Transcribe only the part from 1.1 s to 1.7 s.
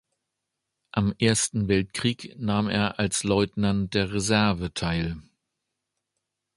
Ersten